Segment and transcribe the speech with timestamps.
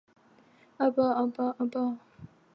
[0.03, 0.15] 目
[0.77, 1.99] 前未有任何亚种。